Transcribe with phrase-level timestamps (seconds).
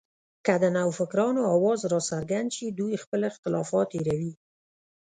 [0.45, 4.33] که د نوفکرانو اواز راڅرګند شي، دوی خپل اختلافات هېروي